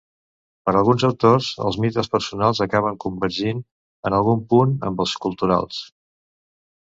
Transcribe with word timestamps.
Per 0.67 0.71
alguns 0.77 1.03
autors, 1.07 1.49
els 1.65 1.75
mites 1.83 2.07
personals 2.15 2.61
acaben 2.65 2.97
convergint 3.05 3.61
en 4.11 4.15
algun 4.21 4.41
punt 4.55 4.75
amb 4.91 5.03
els 5.05 5.13
culturals. 5.27 5.83